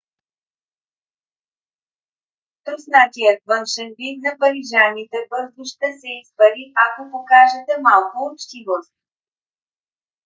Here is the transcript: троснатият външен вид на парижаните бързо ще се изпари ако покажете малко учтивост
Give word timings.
троснатият 2.63 3.39
външен 3.49 3.87
вид 3.97 4.17
на 4.25 4.31
парижаните 4.41 5.17
бързо 5.31 5.61
ще 5.73 5.89
се 5.99 6.09
изпари 6.21 6.65
ако 6.87 7.11
покажете 7.11 7.73
малко 7.87 8.15
учтивост 8.33 8.93